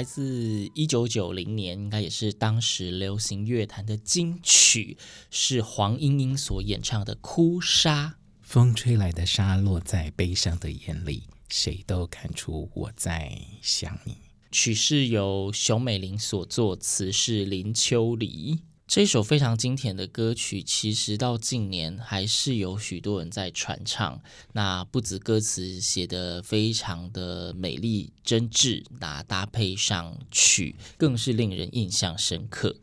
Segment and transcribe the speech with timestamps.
[0.00, 4.96] 来自一九九零年，应该也是当时流行乐坛的金曲，
[5.30, 8.06] 是黄莺莺所演唱的《哭砂》。
[8.40, 14.16] 风吹来的沙落在悲伤的眼里，谁都看出我在想你。
[14.50, 18.58] 曲是由熊美玲所作，词是林秋离。
[18.90, 24.20] 这首非常经典的歌曲，其实到近年还是有许多人在传唱。
[24.52, 32.74] 那不止歌词写得非常的美丽真挚，那搭配上曲，更是令人印象深刻。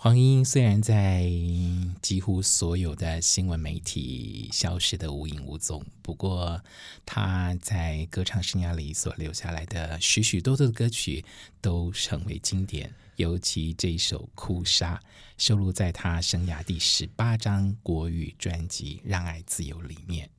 [0.00, 1.28] 黄英虽然在
[2.00, 6.62] 几乎所有的新闻媒体消失得无影无踪，不过
[7.04, 11.24] 他在歌唱生涯里所留下来的许许多多的歌曲
[11.60, 12.94] 都成为经典。
[13.16, 14.94] 尤其这首《哭砂》
[15.36, 20.30] 收录在他生涯第十八张国语专辑《让爱自由》里面。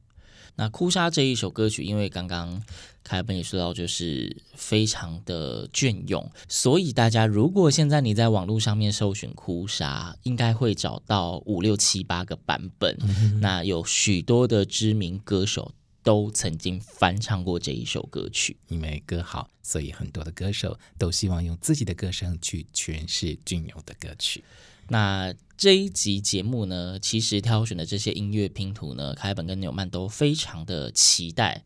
[0.56, 2.62] 那《哭砂》这一首歌曲，因为刚刚
[3.04, 12.98] 凯尔本也说到，就是非常的隽永，所以大家如果现在你在网络上面搜寻《哭砂》，应该会找到五六七八个版本。
[13.02, 15.72] 嗯、那有许多的知名歌手。
[16.02, 24.42] 都曾经翻唱过这一首歌曲，因为歌好，所以很多的歌手都希望用自己的歌声去诠释隽永的歌曲。
[24.90, 31.64] 那这一集节目呢，其实挑选的这些音乐拼图呢，凯本跟纽曼都非常的期待。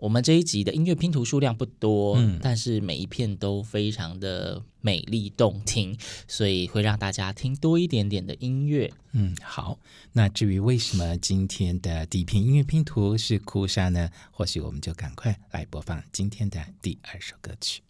[0.00, 5.98] 我们这一集的音乐拼图数量不多，嗯，但是每一片都非常的美丽动听，
[6.28, 8.92] 所以会让大家听多一点点的音乐。
[9.10, 9.80] 嗯，好。
[10.12, 14.08] 那至于为什么今天的第一片音乐拼图是哭砂呢？
[14.30, 17.82] 或许我们就赶快来播放今天的第二首歌曲。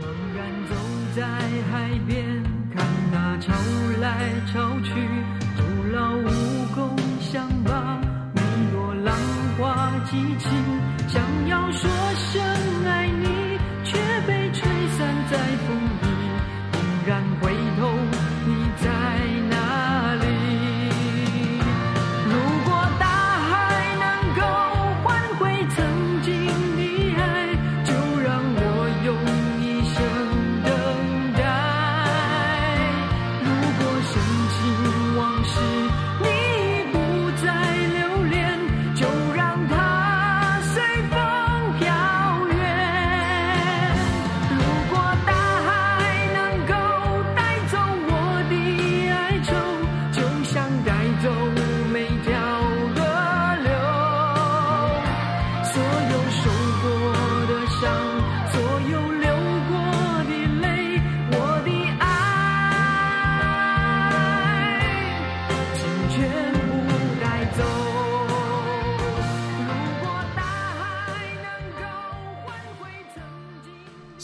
[0.00, 0.06] 茫
[0.36, 0.74] 然走
[1.16, 1.24] 在
[1.70, 2.41] 海边，
[3.44, 3.52] 潮
[4.00, 4.94] 来潮去，
[5.56, 7.98] 徒劳无功，想把
[8.32, 9.12] 每朵浪
[9.58, 10.81] 花记清。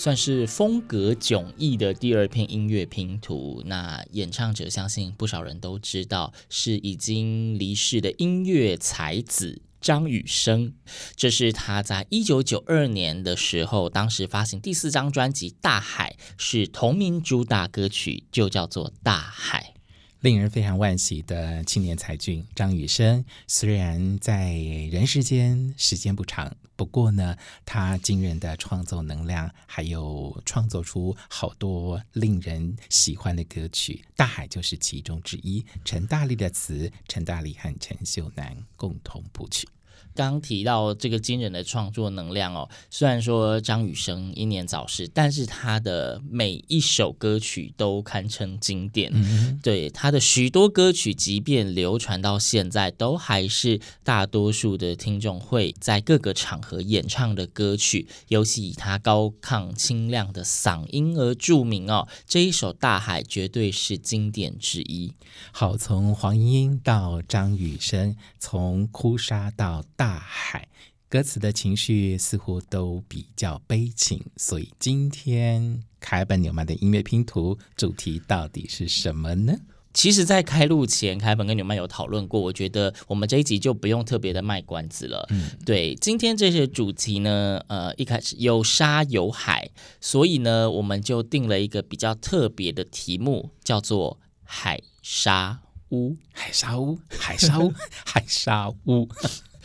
[0.08, 3.62] 算是风格迥异的第二片音乐拼图。
[3.66, 10.72] 那演唱者相信不少人都知道，是已经离世的音乐才子张雨生。
[11.14, 19.74] 这是他在一九九二年的时候，当时发行第四张专辑《大海》，是同名主打歌曲，就叫做《大海》。
[20.20, 35.64] 令人非常惋惜的青年才俊张雨生，虽然在人世间时间不长，不过呢，他惊人的创作能量，还有创作出好多令人喜欢的歌曲，《大海》就是其中之一。
[35.84, 39.68] 陈大力的词，陈大力和陈秀楠共同谱曲。
[40.14, 49.12] 刚提到这个惊人的创作能量哦，虽然说张雨生英年早逝，但是他的每一首歌曲都堪称经典。
[49.14, 58.08] 嗯、对他的许多歌曲，即便流传到现在，都还是大多数的听众会在各个场合演唱的歌曲。
[58.28, 62.08] 尤其以他高亢清亮的嗓音而著名哦。
[62.26, 65.12] 这一首《大海》绝对是经典之一。
[65.52, 70.16] 好，从黄莺莺到张雨生，从哭砂到大。
[70.20, 70.68] 海，
[71.08, 79.54] 歌词的情绪似乎都比较悲情，所以今天凯本纽曼的音乐拼图主题到底是什么呢？
[79.92, 85.26] 其实，在开录前，凯本跟纽曼有讨论过，我觉得我们这一集就不用特别的卖关子了。
[85.30, 89.68] 嗯，对，今天这些主题呢，呃，一开始有沙有海，
[90.00, 95.58] 所以呢，我们就定了一个比较特别的题目，叫做海沙
[95.88, 96.16] 屋。
[96.32, 97.72] 海沙屋，海沙屋，
[98.06, 99.08] 海沙屋。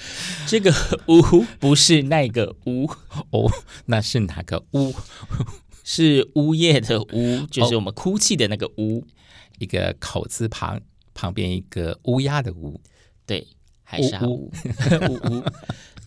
[0.48, 0.74] 这个
[1.08, 2.86] 屋不是那个屋
[3.32, 3.52] 哦，
[3.86, 4.94] 那是哪个屋？
[5.86, 9.06] 是呜夜的呜，就是我们哭泣的那个屋，
[9.60, 10.80] 一个口字旁，
[11.14, 12.80] 旁边一个乌鸦的乌，
[13.26, 13.46] 对，
[13.84, 14.50] 海沙屋，
[15.10, 15.44] 呜呜，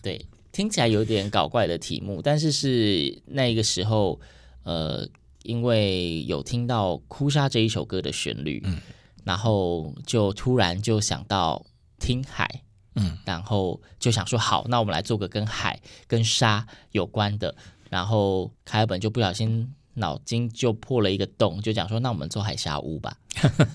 [0.01, 4.19] 对，听起来有点搞怪的题目，但是是那个时候，
[4.63, 5.07] 呃，
[5.43, 8.79] 因为有听到《哭砂》这一首歌的旋律，嗯，
[9.25, 11.63] 然后就突然就想到
[11.99, 12.63] 听海。
[12.97, 17.55] 嗯，然后就想说好，那我们来做个跟海、跟沙有关的。
[17.89, 23.17] 然后凯尔本就不小心脑筋就破了一个洞，就讲说，那我们做海沙屋吧。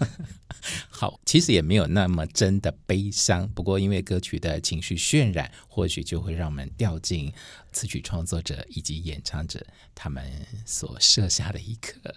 [0.90, 7.32] 好，其实也没有那么真的悲伤，不过因为歌曲的情绪渲染，或许就会让我们掉进
[7.72, 9.64] 词曲创作者以及演唱者
[9.94, 10.24] 他们
[10.66, 12.14] 所设下的一个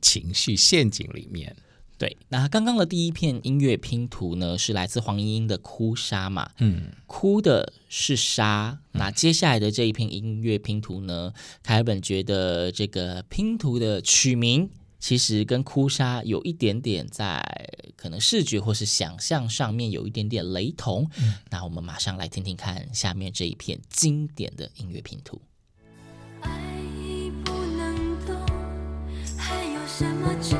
[0.00, 1.54] 情绪陷阱里面。
[1.96, 6.50] 对，那刚刚的第一片音乐拼图呢，是来自黄莺莺的《哭沙》嘛？
[6.58, 8.80] 嗯，哭的是沙。
[8.92, 11.32] 那接下来的这一片音乐拼图呢，
[11.62, 14.68] 凯尔本觉得这个拼图的取名
[14.98, 17.40] 其实跟《哭沙》有一点点在
[17.94, 21.08] 可能视觉或是想象上面有一点点雷同。
[21.18, 25.40] 嗯，那我们马上来听听看下面这一片经典的音乐拼图。
[26.40, 26.50] 爱
[26.98, 27.96] 已不能
[28.26, 28.34] 动，
[29.38, 30.56] 还有什么值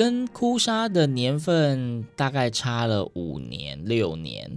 [0.00, 4.50] 跟哭砂的年份大概差了五年六年，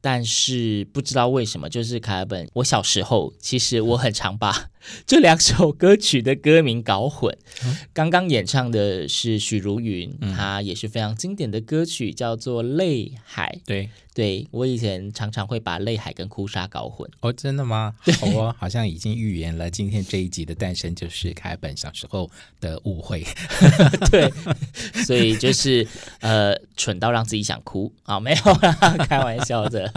[0.00, 4.70] 但是不知道为什么，就是凯尔本，我小时候其实我很常把
[5.06, 7.36] 这两首歌曲的歌名搞混。
[7.64, 13.52] 嗯、 刚刚演唱的是许茹芸，她、嗯、也是非常经典的歌曲，叫做《泪海》。
[13.66, 17.08] 对，对我以前常常会把泪海跟哭砂搞混。
[17.20, 17.94] 哦，真的吗？
[18.20, 22.30] 好哦，好像已经预言了今天这一集的诞生，就是凯本小时候
[22.60, 23.24] 的误会。
[24.10, 24.32] 对，
[25.04, 25.86] 所以就是
[26.20, 28.72] 呃，蠢到让自己想哭啊，没有啦，
[29.08, 29.92] 开玩笑的。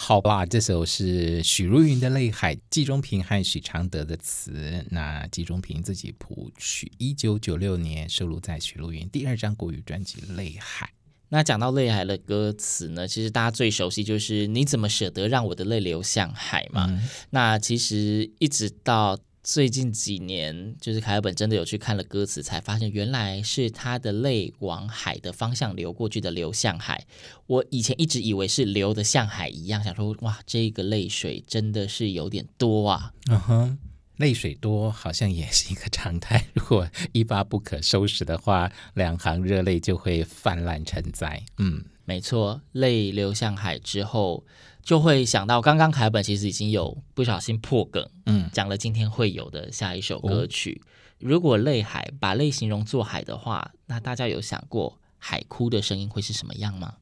[0.00, 10.86] 好吧，这首是许茹芸的《泪海》，季中平和许常德的词，那季中平自己谱曲，一九九六年收录在许茹芸第二张国语专辑《泪海》。
[11.30, 16.86] 那讲到《泪海》的歌词呢，其实大家最熟悉就是“你怎么舍得让我的泪流向海”嘛。
[16.88, 19.18] 嗯、那其实一直到。
[19.48, 27.06] 最近几年，就是凯尔本真的有去看了歌词，才发现原来是他的泪往海的方向流过去的，流向海。
[27.46, 33.14] 我以前一直以为是流的像海一样，想说哇，这个泪水真的是有点多啊。
[33.30, 33.78] 嗯哼，
[34.18, 41.42] 泪水多好像也是一个常态，如果一发不可收拾的话，两行热泪就会泛滥成灾。
[41.56, 44.44] 嗯，没错，泪流向海之后。
[44.88, 50.80] 就会想到，刚刚凯本其实已经有不小心破梗，嗯，讲了今天会有的下一首歌曲。
[50.82, 56.94] 哦、如果泪海把泪形容作海的话，那大家有想过海哭的声音会是什么样吗？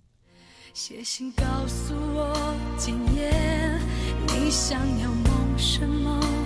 [0.75, 3.31] 写信告诉我，今夜
[4.35, 6.46] 你想要梦什么？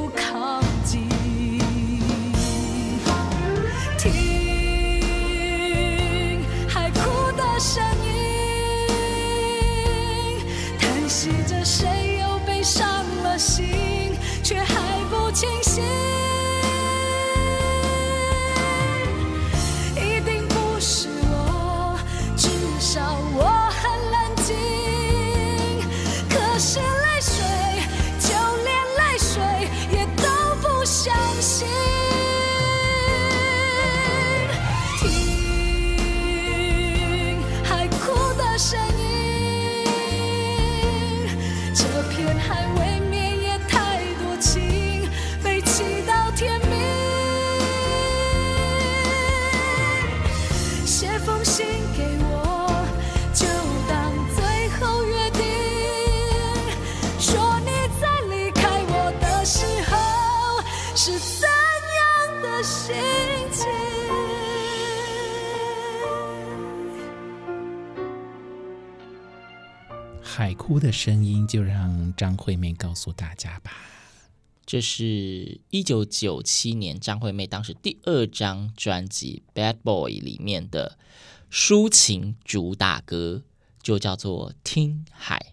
[70.71, 73.73] 哭的声音，就让张惠妹告诉大家吧。
[74.65, 80.97] 这是一九九七年张惠妹当时第二张专辑《Bad Boy》里面的
[81.51, 83.43] 抒情主打歌，
[83.83, 85.47] 就叫做《听海》。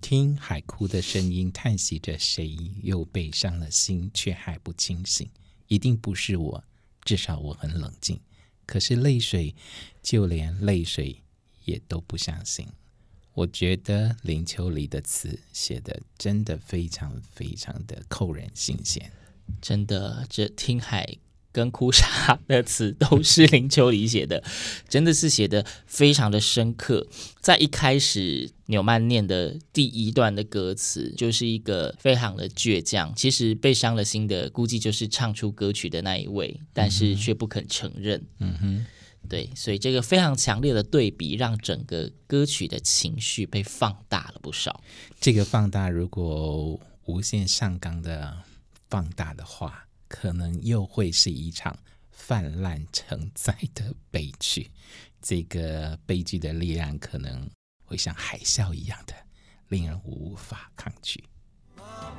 [0.00, 5.28] 听海哭的声音，叹息着谁又被伤了心，却还不清醒。
[5.68, 6.64] 一定不是我，
[7.04, 8.18] 至少我很冷静。
[8.64, 9.54] 可是泪水，
[10.02, 11.22] 就连泪水
[11.66, 12.66] 也都不相信。
[13.34, 19.10] 我觉得林秋离的词写的真的非常非常的扣人心弦，
[19.60, 21.16] 真的，这听海
[21.50, 24.42] 跟哭砂的词都是林秋离写的，
[24.88, 27.06] 真的是写的非常的深刻。
[27.40, 33.12] 在一开始纽曼念的第一段的歌词，就是一个非常的倔强。
[33.16, 38.24] 其实被伤了心的，估计就是唱出歌曲的那一位，但是却不肯承认。
[38.38, 38.86] 嗯哼。
[39.28, 44.82] 对，所以这个非常强烈的对比，让整个歌曲的情绪被放大了不少。
[45.20, 48.36] 这个放大，如果无限上纲的
[48.88, 51.76] 放大的话，可能又会是一场
[52.10, 54.70] 泛滥成灾的悲剧。
[55.20, 57.48] 这个悲剧的力量，可能
[57.84, 59.14] 会像海啸一样的，
[59.68, 61.24] 令人无法抗拒。
[61.76, 62.12] 把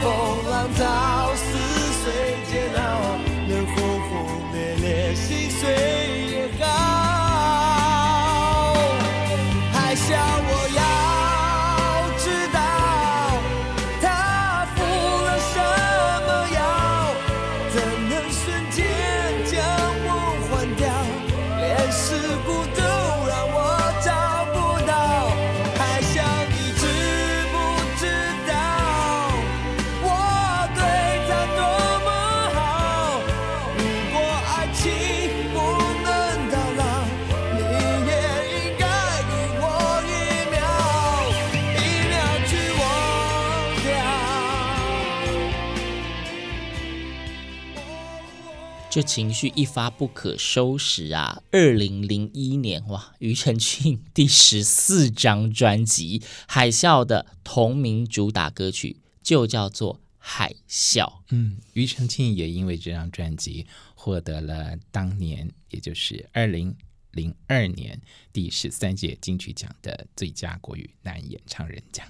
[0.00, 1.44] 风浪淘似
[2.02, 2.04] 水
[2.50, 2.80] 煎熬，
[3.48, 3.76] 能轰
[4.08, 5.99] 轰烈烈，心碎。
[49.10, 51.42] 情绪一发不可收拾啊！
[51.50, 61.04] 二零零一年，哇，庾澄庆第十四张专辑《海啸》的同名主打歌曲就叫做《海啸》。
[61.30, 66.76] 嗯，庾澄庆也因为这张专辑获得了当年，也就是二零
[67.10, 68.00] 零二年
[68.32, 72.06] 第十三届金曲奖的最佳国语男演唱人奖。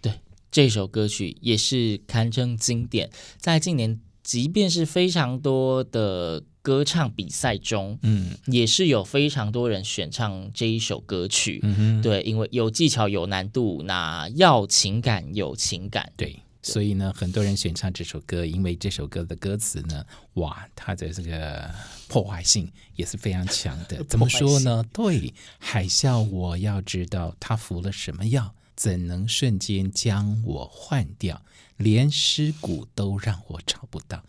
[0.00, 0.20] 对，
[0.52, 4.00] 这首歌曲也是堪称经典，在近年。
[4.32, 20.02] 即便是非常多的歌唱比赛中，嗯，也是有非常多人选唱这一首歌曲，嗯哼，对，因为有技巧有难度，那要情感有情感，对，对，所以呢，很多人选唱这首歌，因为这首歌的歌词呢，
[20.36, 21.70] 哇，它的这个
[22.08, 24.02] 破坏性也是非常强的。
[24.08, 24.82] 怎么说呢？
[24.94, 31.42] 对，海啸，我要知道他服了什么药，怎能瞬间将我换掉？
[31.76, 34.22] 连尸骨都让我找不到，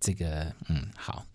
[0.00, 1.26] 这个嗯，好，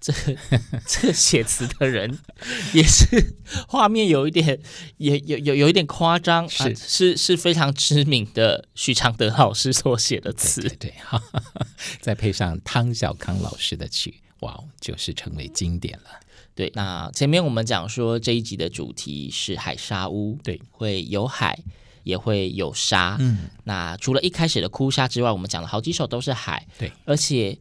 [0.00, 0.12] 这、
[0.86, 2.18] 这写词的人
[2.74, 3.36] 也是
[3.68, 4.60] 画面有一点，
[4.96, 11.66] 也有有有一点夸张，是、啊、是是非常知名的许常德老师所写的词，对，对，对，哈哈哈，
[12.00, 16.20] 再配上汤小康老师的曲，哇，就是成为经典了。
[16.54, 21.58] 对，那前面我们讲说这一集的主题是海沙屋，对，会有海。
[22.06, 27.58] 也会有沙，嗯，那除了一开始的哭沙之外，我们讲了好几首都是海，对，而且，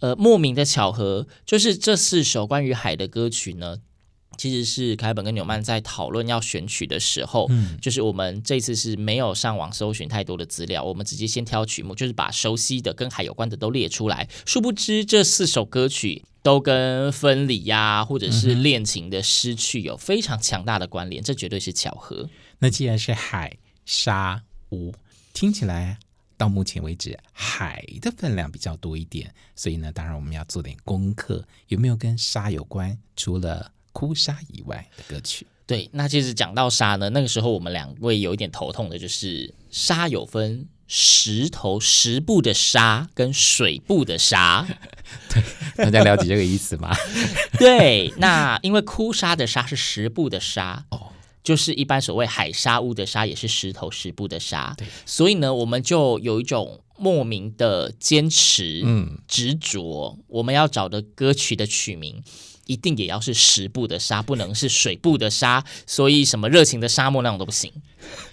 [0.00, 3.76] 呃，莫名的巧合，就是这四首关于海的歌曲呢，
[4.36, 14.28] 其实是凯本跟纽曼在讨论要选曲的时候，嗯，就是我们这次是没有上网搜寻太多的资料，我们直接先挑曲目，就是把熟悉的跟海有关的都列出来。
[14.44, 22.28] 殊不知这四首歌曲都跟分离呀、啊，或者是恋情的失去有非常强大的关联，这绝对是巧合。
[22.58, 23.56] 那既然是海。
[23.84, 24.94] 沙屋
[25.32, 25.98] 听起来
[26.36, 32.98] 到目前为止海的分量比较多一点，所以呢，当然我们要做点功课，有没有跟沙有关？
[33.16, 35.46] 除了哭沙以外的歌曲？
[35.66, 44.66] 对，那其实讲到沙呢，那个时候我们两位有一点头痛的，就是沙有分石头石部的沙跟水部的沙，
[45.30, 46.94] 对，大家了解这个意思吗？
[47.58, 51.12] 对，那因为哭沙的沙是石部的沙哦。
[51.44, 54.74] 就是一般所谓海沙屋的沙，也是石头石布的沙。
[54.78, 60.18] 对，所以呢，我们就有一种莫名的坚持，嗯，执着。
[60.26, 62.22] 我们要找的歌曲的曲名，
[62.66, 65.62] 一定也要是十步的沙，不能是水步的沙。
[65.86, 67.70] 所以什么热情的沙漠那种都不行。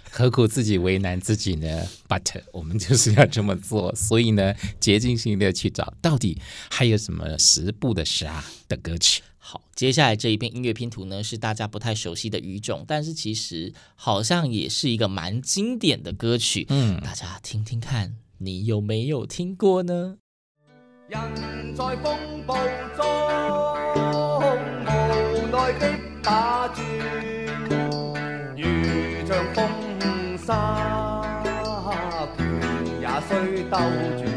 [0.10, 3.93] 何苦自己为难自己呢？But 我们就是要这么做。
[3.95, 9.21] 所以呢，竭尽心力去找，到底还有什么十步的沙的歌曲。
[9.51, 16.65] 好，接下来这一片音乐拼图呢，是大家不太熟悉的语种，但是其实好像也是一个蛮经典的歌曲。
[16.69, 20.15] 嗯，大家听听看，你有没有听过呢？
[21.09, 21.19] 人
[21.75, 22.55] 在风暴
[22.95, 23.05] 中
[24.85, 24.89] 无
[25.51, 26.81] 奈的打转，
[28.55, 29.67] 如像风
[30.37, 30.47] 沙，
[32.37, 32.47] 拳
[33.01, 33.75] 也需兜
[34.17, 34.31] 转，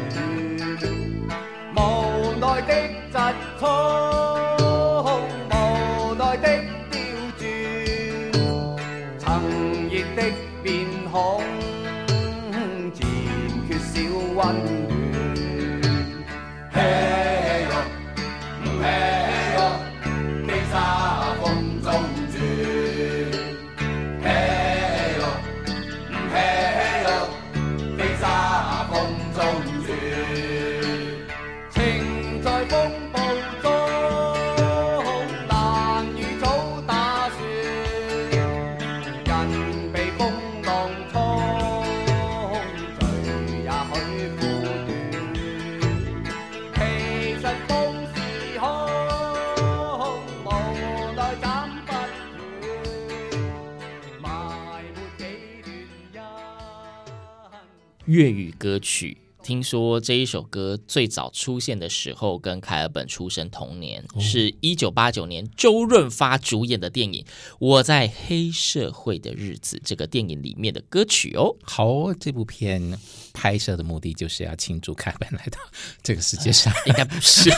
[58.15, 67.21] 粤语歌曲，听说这一首歌最早出现的时候跟凯尔本出生同年，哦、是一九八九年周润发主演的电影
[67.59, 71.57] 《我在黑社会的日子》这个电影里面的歌曲哦。
[71.63, 72.97] 好，这部片
[73.33, 75.59] 拍摄的目的就是要庆祝凯尔本来到
[76.01, 77.51] 这个世界上， 应该不是。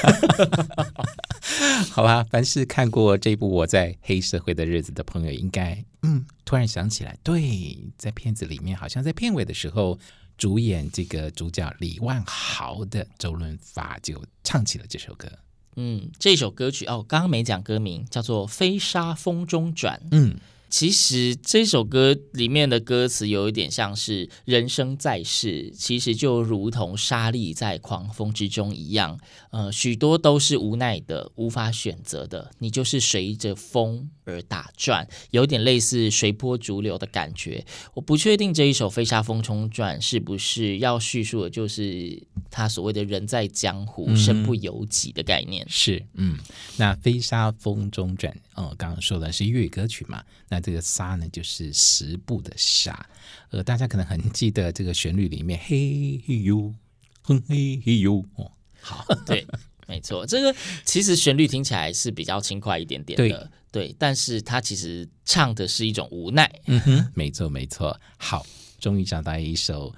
[1.94, 10.00] 好吧，凡是看过这部《我在黑社会的日子》的朋友，应该嗯，突然想起来，对，在片子里面好像在片尾的时候。
[10.38, 15.28] 主演这个主角李万豪的周润发就唱起了这首歌。
[15.76, 20.00] 嗯，这首歌曲哦，刚刚没讲歌名，叫做《飞沙风中转》。
[20.12, 20.36] 嗯，
[20.70, 29.20] 其实这首歌里面的歌词有一点像是人生在世，其实就如同沙粒在狂风之中一样，
[29.52, 37.66] 呃，许多都是无奈的、无法选择的，你就是随着风而打转，有点类似随波逐流的感觉。
[37.94, 45.66] 我不确定这一首《飞沙风中转》是不是要叙述的就是他所谓的人在江湖、身不由己的概念。
[45.70, 46.38] 是，嗯，
[46.78, 50.24] 那《飞沙风中转》哦，刚刚说的是粤语歌曲嘛？
[50.50, 53.08] 那这个沙呢，就是十步的沙。
[53.52, 56.74] 呃，大家可能很记得这个旋律里面，嘿嘿呦，
[57.22, 58.26] 哼嘿嘿呦。
[58.36, 59.46] 哦，好，对，
[59.88, 66.52] 没错，这个其实旋律听起来是比较轻快一点点的，对，对，但是它其实唱的是一种无奈。
[66.66, 68.00] 嗯哼，没错，没错。
[68.18, 68.46] 好，
[68.80, 69.94] 终于找到一首。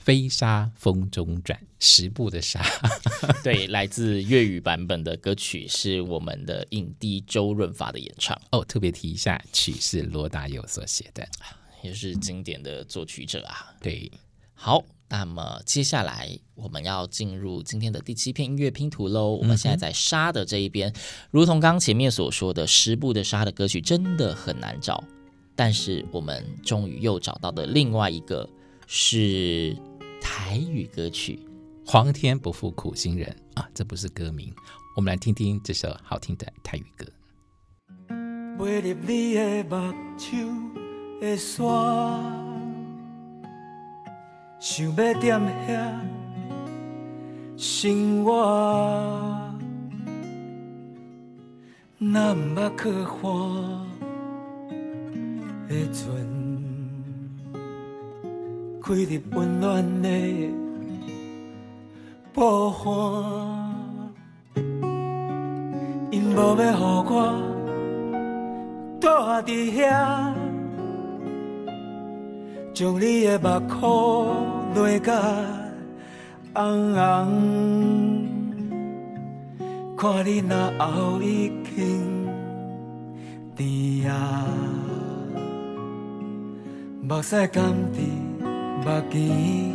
[0.00, 2.64] 飞沙风中转，十步的沙，
[3.44, 8.36] 对，来自粤语版本的歌曲是我们的影帝周润发的演唱。
[8.50, 11.28] 哦，特别提一下，曲是罗大佑所写的，
[11.82, 13.74] 也是经典的作曲者啊。
[13.78, 14.10] 对，
[14.54, 19.32] 好，那么接下来我们要进入今天的第七篇音乐拼图喽。
[19.32, 20.94] 我们现在在沙的这一边，嗯、
[21.30, 25.04] 如同刚前面所说的，十步的沙的歌曲真的很难找，
[25.54, 28.48] 但是我们终于又找到的另外一个
[28.86, 29.76] 是。
[30.20, 31.38] 台语歌曲
[31.90, 34.54] 《皇天不负苦心人》啊，这不是歌名。
[34.96, 37.06] 我们来听听这首好听的台语歌。
[38.58, 40.70] 飞入你的目睭
[41.20, 41.64] 的山，
[44.58, 45.98] 想要踮遐
[47.56, 48.30] 生活，
[51.98, 53.86] 若毋捌可花
[55.68, 56.39] 的船。
[58.90, 60.08] 开入温暖的
[62.32, 64.58] 波岸，
[66.10, 67.04] 因无要予我
[69.00, 69.06] 住
[69.46, 69.48] 伫
[69.78, 70.34] 遐，
[72.74, 75.12] 将你的目眶泪甲
[76.52, 76.98] 红红，
[79.96, 82.26] 看你若后已经
[83.54, 84.44] 甜啊，
[87.08, 88.29] 目屎甘甜。
[88.82, 89.74] 目镜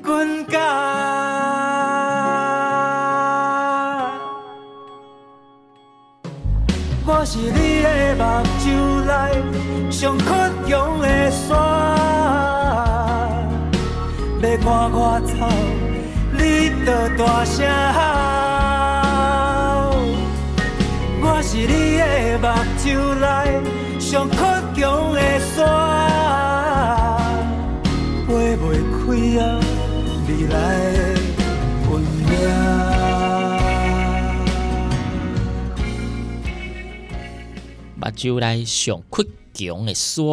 [0.00, 0.60] 滚干，
[7.04, 8.22] 我是你的目
[8.60, 8.64] 睭
[9.04, 9.10] 内
[9.90, 10.22] 上倔
[10.68, 11.48] 强的山，
[14.40, 15.32] 要赶我走，
[16.38, 16.40] 你
[16.86, 17.98] 就大声吼。
[21.24, 22.02] 我是你的
[22.38, 22.46] 目
[22.78, 22.84] 睭
[23.18, 23.26] 内
[23.98, 24.51] 上倔
[38.14, 40.24] 睭来上倔强的山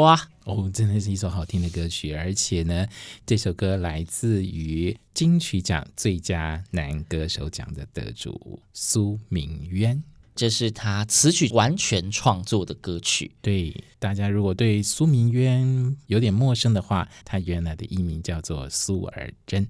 [0.45, 2.87] 哦，真的是一首好听的歌曲，而且呢，
[3.25, 10.01] 这首歌来自于金曲奖最佳男歌手奖的得主苏明渊。
[10.35, 13.29] 这是他词曲完全创作的歌曲。
[13.41, 19.67] 对，大家如果对苏明渊有点陌生的话，他原来的艺名叫做苏尔珍，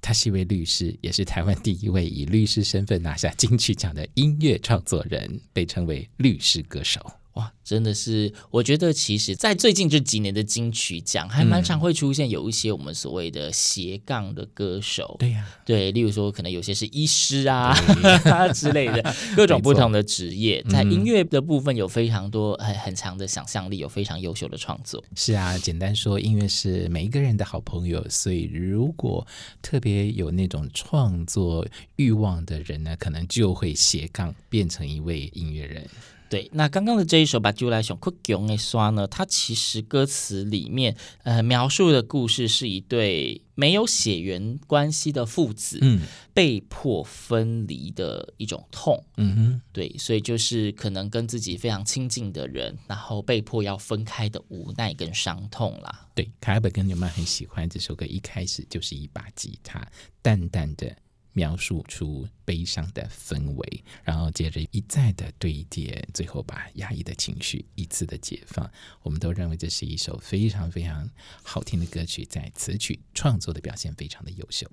[0.00, 7.00] 他是一位律师，也是台湾第一位以律师身份拿下金曲奖的音乐创作人，被称为律师歌手。
[7.36, 15.16] 哇，真的是，我觉得其实，在最近这几年的金曲奖，还蛮常会出现有一些我们所谓的斜杠的歌手。
[15.18, 17.76] 对呀，对，例如说，可能有些是医师啊
[18.54, 25.04] 之类的， 各种不同的职业，在音乐的部分有非常多很很强的想象力，有非常优秀的创作。
[25.14, 29.26] 是啊，简单说，音乐是每一个人的好朋友，所以如果
[29.60, 35.86] 特别有那种创作欲望的人呢，可能就会斜杠变成一位音乐人。
[36.28, 46.00] 对，那刚刚的这一首《把酒来上倔强的刷》呢，它其实歌词里面呃描述的故事是一对没有血缘关系的父子，嗯，
[46.34, 56.08] 被迫分离的一种痛，嗯哼，对，所以就是可能跟自己非常亲近的人，然后被迫要分开的无奈跟伤痛啦。
[56.14, 59.86] 对，凯尔本跟牛曼很喜欢这首歌，一开始就是一把吉他，
[60.22, 60.96] 淡淡的。
[61.36, 68.68] 描述出悲伤的氛围，然后接着一再的堆叠，最后把压抑的情绪一次的解放。
[69.02, 71.06] 我们都认为这是一首非常非常
[71.42, 74.66] 好听的歌曲，在词曲创作的表现非常的优秀。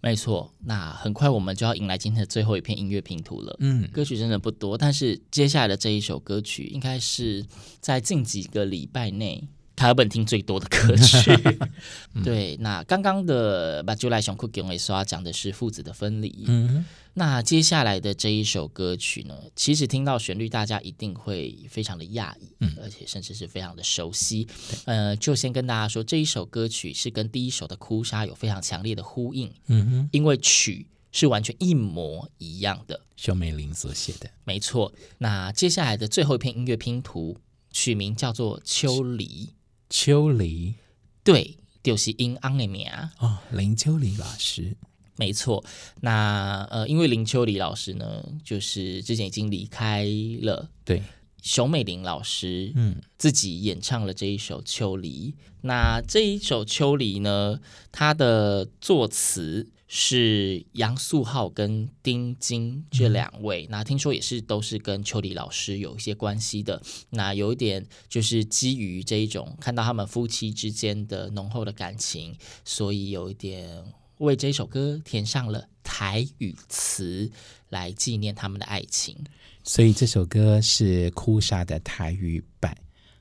[0.00, 3.54] 没错，那很快我们就要迎来今天的最后一片音乐拼图了。
[3.60, 7.44] 嗯，歌曲真的不多，但是接下来的这一首歌曲，应该是
[7.80, 9.46] 在近几个礼拜内。
[9.78, 11.30] 凯尔本听最多的歌曲，
[12.24, 24.48] 对，那刚刚的《把就来上倔强的山》讲的是父子的分离，嗯，那接下来的这一首歌曲呢，其实听到旋律，大家一定会非常的讶异，嗯，而且甚至是非常的熟悉。
[24.86, 34.92] 呃，就先跟大家说，这一首歌曲是跟第一首的《哭砂》有非常强烈的呼应，嗯哼，因为曲是完全一模一样的，熊美玲所写的，没错。
[35.18, 37.36] 那接下来的最后一篇音乐拼图，
[37.70, 39.46] 取名叫做《秋离》，
[39.90, 40.74] 秋梨，
[41.24, 42.86] 对，就是音安的名。
[43.18, 44.76] 哦，林秋离老师。
[45.16, 45.64] 没错，
[46.02, 50.06] 那呃，因为林秋离老师呢，就是之前已经离开
[50.42, 51.02] 了，对，
[51.42, 55.34] 熊美玲老师，嗯，自己演唱了这一首《秋梨》。
[55.62, 57.58] 那这一首《秋梨》呢，
[57.90, 66.80] 它的作词是杨素浩跟丁晶这两位，嗯，那听说也是都是跟秋离老师有一些关系的。
[67.10, 73.82] 那有一点就是基于这一种看到他们夫妻之间的浓厚的感情，所以有一点。
[74.18, 77.30] 为这首歌填上了台语词，
[77.68, 79.16] 来纪念他们的爱情。
[79.62, 82.76] 所以这首歌是哭砂的台语版，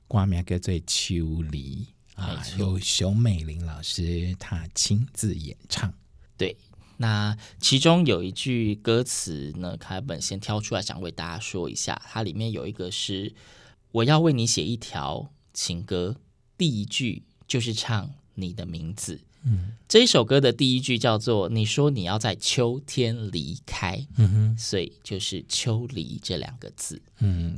[0.08, 1.86] 歌名叫做《秋离》
[2.20, 5.94] 啊，由熊美玲老师她亲自演唱。
[6.38, 6.56] 对，
[6.98, 13.34] 那其中有一句歌词呢，凯本先挑出来想为大家说一下，它里面有一个是
[13.92, 16.16] “我要为你写一条情歌”，
[16.58, 19.22] 第一句就是唱你的名字。
[19.44, 27.02] 嗯，这一首歌的第一句叫做“你说你要在秋天离开”，嗯哼，所以就是“秋离”这两个字。
[27.20, 27.58] 嗯，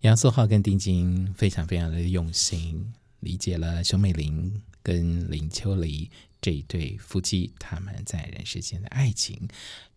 [0.00, 6.08] 杨素浩跟丁晶非常非常的用心，理解了熊美玲跟林秋离
[6.44, 9.48] 这一对夫妻他们在人世间的爱情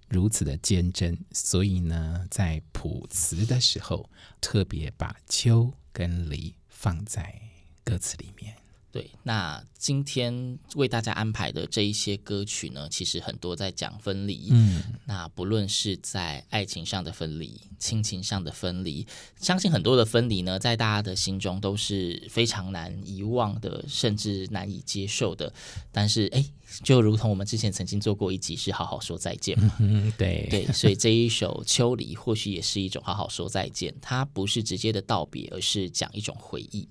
[0.07, 7.41] 如此的坚贞，所以呢，在谱词的时候特别把“秋”跟“离”放在
[7.83, 8.55] 歌词里面。
[8.97, 14.47] 对，那今天为大家安排的这一些歌曲呢，其实很多在讲分离。
[14.49, 19.05] 嗯，那不论是在爱情上的分离、亲情上的分离，
[19.39, 25.53] 相信很多的分离呢，在大家的心中都是非常难遗忘的，甚至难以接受的。
[25.91, 26.43] 但是，哎，
[26.83, 29.75] 就如同我们之前曾经做过一集是好好说再见嘛。
[29.79, 36.87] 嗯，对对，所以这一首《秋离》或许也是一种好好说再见，它不是直接的道别，而是讲一种回忆。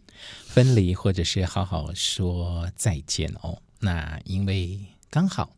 [0.46, 3.60] 分离，或者是好好说再见哦。
[3.78, 5.54] 那因为刚好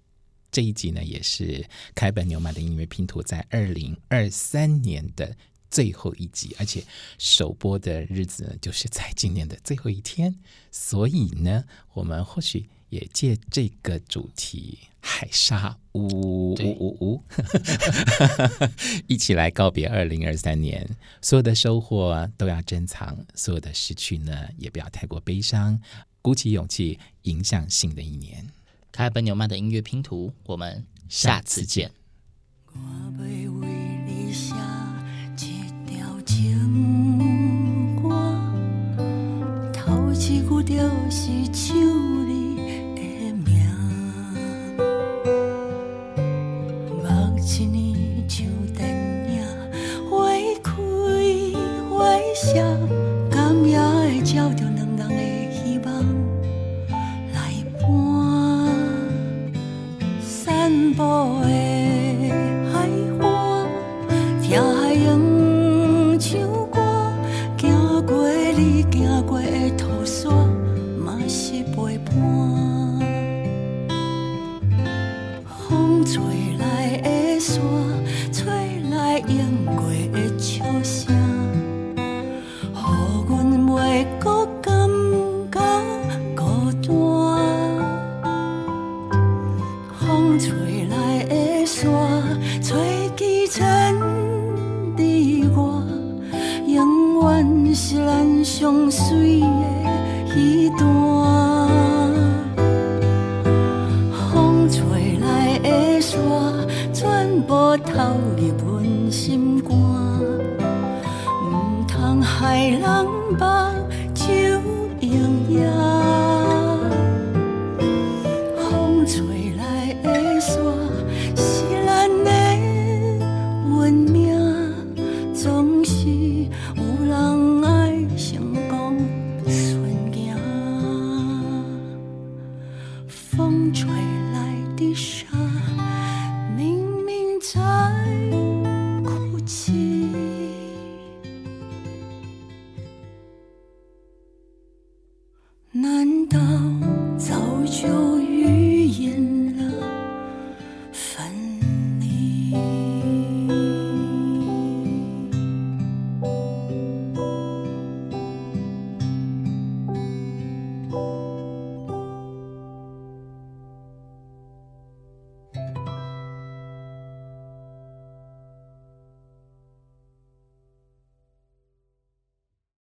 [0.50, 5.36] 这一集呢，也是开本牛马的音乐拼图在二零二三年的
[5.70, 6.82] 最后一集，而且
[7.18, 10.34] 首播的日子呢，就是在今年的最后一天。
[10.72, 11.62] 所以呢，
[11.94, 17.22] 我们或许也借这个主题，海沙呜呜呜呜，
[19.06, 20.88] 一起来告别二零二三年。
[21.20, 25.80] 所有的收获都要珍藏，所有的失去呢，也不要太过悲伤，
[26.22, 28.46] 鼓起勇气迎向新的一年。
[28.90, 31.90] 开本牛曼的音乐拼图，我们下次见。
[32.74, 33.24] 难道
[39.72, 39.90] 早
[41.52, 42.27] 就？
[60.48, 61.02] 散步
[61.42, 61.87] 的。